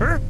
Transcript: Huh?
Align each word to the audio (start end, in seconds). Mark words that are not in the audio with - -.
Huh? 0.00 0.29